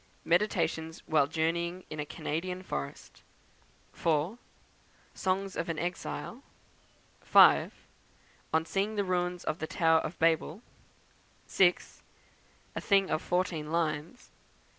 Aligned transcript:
Meditations 0.25 1.03
while 1.05 1.27
Journeying 1.27 1.83
in 1.91 1.99
a 1.99 2.07
Canadian 2.07 2.63
Forest; 2.63 3.21
4. 3.93 4.39
Song 5.13 5.45
of 5.55 5.69
an 5.69 5.77
Exile; 5.77 6.41
5. 7.21 7.71
On 8.51 8.65
Seeing 8.65 8.95
the 8.95 9.03
Ruins 9.03 9.43
of 9.43 9.59
the 9.59 9.67
Tower 9.67 9.99
of 9.99 10.17
Babel; 10.17 10.63
6. 11.45 12.01
A 12.75 12.81
Thing 12.81 13.11
of 13.11 13.21
14 13.21 13.71
lines; 13.71 14.21
7. 14.33 14.33